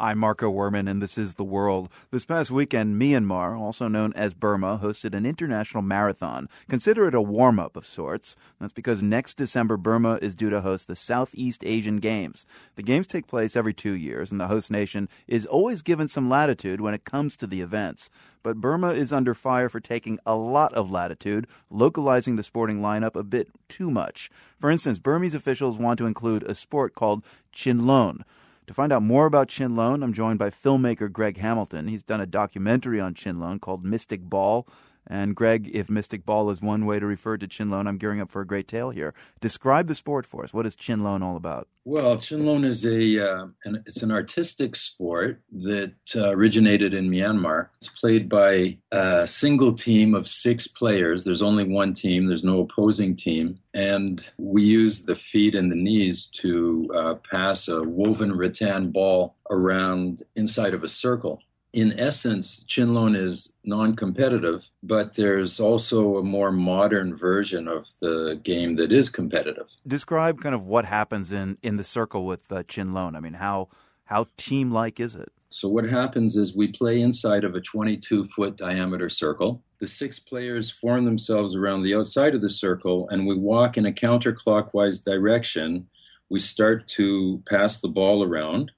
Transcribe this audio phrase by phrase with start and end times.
[0.00, 1.88] I'm Marco Werman, and this is The World.
[2.12, 6.48] This past weekend, Myanmar, also known as Burma, hosted an international marathon.
[6.68, 8.36] Consider it a warm up of sorts.
[8.60, 12.46] That's because next December, Burma is due to host the Southeast Asian Games.
[12.76, 16.28] The Games take place every two years, and the host nation is always given some
[16.28, 18.08] latitude when it comes to the events.
[18.44, 23.16] But Burma is under fire for taking a lot of latitude, localizing the sporting lineup
[23.16, 24.30] a bit too much.
[24.60, 28.24] For instance, Burmese officials want to include a sport called Chinlone.
[28.68, 31.88] To find out more about Chin Chinlone, I'm joined by filmmaker Greg Hamilton.
[31.88, 34.68] He's done a documentary on Chin Chinlone called Mystic Ball.
[35.10, 38.30] And Greg, if Mystic Ball is one way to refer to Chinlone, I'm gearing up
[38.30, 39.14] for a great tale here.
[39.40, 40.52] Describe the sport for us.
[40.52, 41.66] What is Chinlone all about?
[41.86, 47.68] Well, Chinlone is a uh, an, it's an artistic sport that uh, originated in Myanmar.
[47.78, 51.24] It's played by a single team of six players.
[51.24, 52.26] There's only one team.
[52.26, 57.68] There's no opposing team, and we use the feet and the knees to uh, pass
[57.68, 61.40] a woven rattan ball around inside of a circle
[61.72, 68.40] in essence, Chinlone is non competitive, but there's also a more modern version of the
[68.42, 69.68] game that is competitive.
[69.86, 73.16] Describe kind of what happens in, in the circle with uh, Chinlone.
[73.16, 73.68] I mean, how,
[74.04, 75.30] how team like is it?
[75.50, 79.62] So, what happens is we play inside of a 22 foot diameter circle.
[79.78, 83.86] The six players form themselves around the outside of the circle, and we walk in
[83.86, 85.86] a counterclockwise direction.
[86.30, 88.72] We start to pass the ball around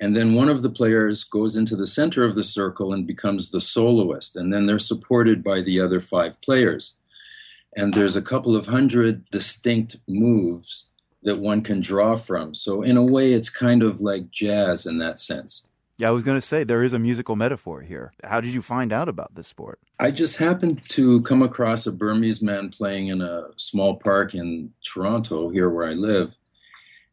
[0.00, 3.50] and then one of the players goes into the center of the circle and becomes
[3.50, 4.36] the soloist.
[4.36, 6.94] And then they're supported by the other five players.
[7.76, 10.86] And there's a couple of hundred distinct moves
[11.22, 12.54] that one can draw from.
[12.54, 15.62] So, in a way, it's kind of like jazz in that sense.
[15.96, 18.12] Yeah, I was going to say there is a musical metaphor here.
[18.24, 19.78] How did you find out about this sport?
[20.00, 24.72] I just happened to come across a Burmese man playing in a small park in
[24.84, 26.36] Toronto, here where I live,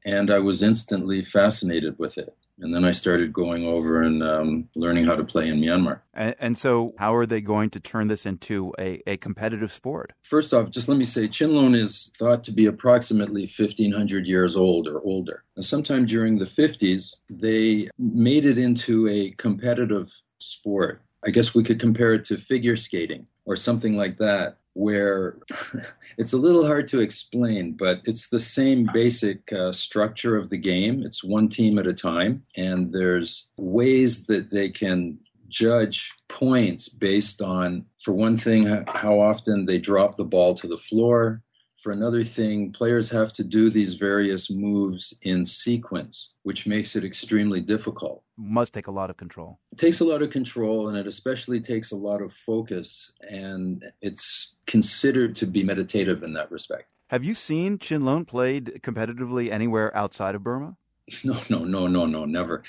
[0.05, 4.69] and I was instantly fascinated with it and then I started going over and um,
[4.75, 6.02] learning how to play in Myanmar.
[6.13, 10.13] And, and, so, how are they going to turn this into a, a competitive sport?
[10.21, 14.87] First off, just let me say, Chinlone is thought to be approximately 1,500 years old
[14.87, 15.43] or older.
[15.55, 21.02] And sometime during the 50s, they made it into a competitive sport.
[21.26, 25.37] I guess we could compare it to figure skating or something like that where
[26.17, 30.58] it's a little hard to explain, but it's the same basic uh, structure of the
[30.58, 31.04] game.
[31.04, 37.42] It's one team at a time, and there's ways that they can judge points based
[37.42, 41.43] on, for one thing, how often they drop the ball to the floor,
[41.81, 47.03] for another thing, players have to do these various moves in sequence, which makes it
[47.03, 48.23] extremely difficult.
[48.37, 49.59] Must take a lot of control.
[49.71, 53.83] It takes a lot of control, and it especially takes a lot of focus, and
[54.02, 56.91] it's considered to be meditative in that respect.
[57.08, 60.77] Have you seen Chinlone played competitively anywhere outside of Burma?
[61.23, 62.64] No, no, no, no, no, never.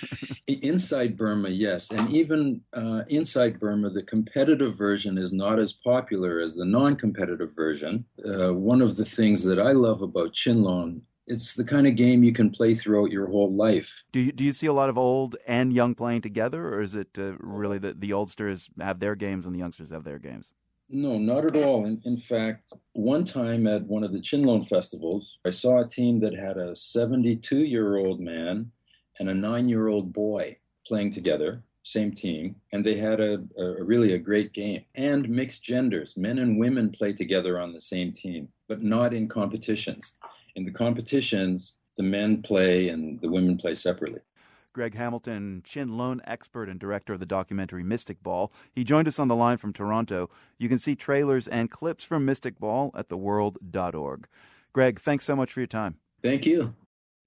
[0.46, 1.90] inside Burma, yes.
[1.90, 6.96] And even uh, inside Burma, the competitive version is not as popular as the non
[6.96, 8.04] competitive version.
[8.24, 12.24] Uh, one of the things that I love about Chinlone it's the kind of game
[12.24, 14.02] you can play throughout your whole life.
[14.12, 16.94] Do you, do you see a lot of old and young playing together, or is
[16.94, 20.52] it uh, really that the oldsters have their games and the youngsters have their games?
[20.94, 21.86] No, not at all.
[21.86, 26.20] In, in fact, one time at one of the Chinlone festivals, I saw a team
[26.20, 28.70] that had a 72 year old man
[29.18, 33.82] and a nine year old boy playing together, same team, and they had a, a,
[33.82, 34.84] really a great game.
[34.94, 39.28] And mixed genders, men and women play together on the same team, but not in
[39.28, 40.12] competitions.
[40.56, 44.20] In the competitions, the men play and the women play separately.
[44.72, 48.52] Greg Hamilton, Chin Chinlone expert and director of the documentary Mystic Ball.
[48.72, 50.30] He joined us on the line from Toronto.
[50.58, 54.26] You can see trailers and clips from Mystic Ball at theworld.org.
[54.72, 55.96] Greg, thanks so much for your time.
[56.22, 56.74] Thank you.